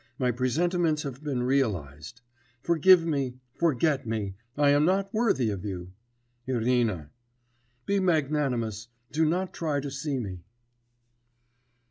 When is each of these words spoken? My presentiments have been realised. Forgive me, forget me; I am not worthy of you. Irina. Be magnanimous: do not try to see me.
My 0.17 0.31
presentiments 0.31 1.03
have 1.03 1.23
been 1.23 1.43
realised. 1.43 2.21
Forgive 2.63 3.05
me, 3.05 3.35
forget 3.53 4.07
me; 4.07 4.33
I 4.57 4.71
am 4.71 4.83
not 4.83 5.13
worthy 5.13 5.51
of 5.51 5.63
you. 5.63 5.91
Irina. 6.47 7.11
Be 7.85 7.99
magnanimous: 7.99 8.87
do 9.11 9.25
not 9.25 9.53
try 9.53 9.79
to 9.79 9.91
see 9.91 10.17
me. 10.19 10.41